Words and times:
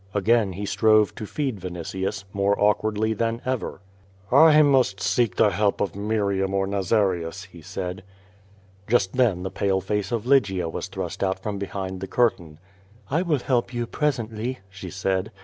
Again 0.15 0.53
he 0.53 0.65
strove 0.65 1.13
to 1.13 1.27
feed 1.27 1.59
Vinitius, 1.59 2.23
more 2.33 2.59
awkwardly 2.59 3.13
than 3.13 3.39
ever. 3.45 3.81
"I 4.31 4.63
must 4.63 4.99
seek 4.99 5.35
the 5.35 5.51
help 5.51 5.79
of 5.79 5.95
Miriam 5.95 6.55
or 6.55 6.65
Xa^arius," 6.65 7.45
he 7.45 7.61
said. 7.61 8.01
Just 8.87 9.13
then 9.15 9.43
the 9.43 9.51
pale 9.51 9.79
face 9.79 10.11
of 10.11 10.25
Lygia 10.25 10.67
was 10.69 10.87
thrust 10.87 11.23
out 11.23 11.37
from 11.37 11.59
behind 11.59 11.99
the 12.01 12.07
curtain. 12.07 12.57
"I 13.11 13.21
will 13.21 13.37
help 13.37 13.75
you 13.75 13.85
presently/' 13.85 14.57
she 14.71 14.89
said. 14.89 15.31